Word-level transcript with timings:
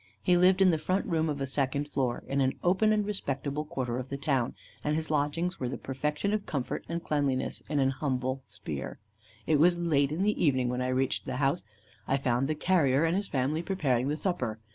He 0.23 0.35
lived 0.35 0.63
in 0.63 0.71
the 0.71 0.79
front 0.79 1.05
room 1.05 1.29
of 1.29 1.39
a 1.41 1.45
second 1.45 1.87
floor, 1.87 2.23
in 2.25 2.41
an 2.41 2.57
open 2.63 2.91
and 2.91 3.05
respectable 3.05 3.63
quarter 3.63 3.99
of 3.99 4.09
the 4.09 4.17
town, 4.17 4.55
and 4.83 4.95
his 4.95 5.11
lodgings 5.11 5.59
were 5.59 5.69
the 5.69 5.77
perfection 5.77 6.33
of 6.33 6.47
comfort 6.47 6.83
and 6.89 7.03
cleanliness 7.03 7.61
in 7.69 7.77
an 7.79 7.91
humble 7.91 8.41
sphere. 8.47 8.97
It 9.45 9.59
was 9.59 9.77
late 9.77 10.11
in 10.11 10.23
the 10.23 10.43
evening 10.43 10.69
when 10.69 10.81
I 10.81 10.87
reached 10.87 11.25
the 11.27 11.35
house; 11.37 11.63
I 12.07 12.17
found 12.17 12.47
the 12.47 12.55
'carrier' 12.55 13.05
and 13.05 13.15
his 13.15 13.27
family 13.27 13.61
preparing 13.61 14.07
the 14.07 14.17
supper. 14.17 14.57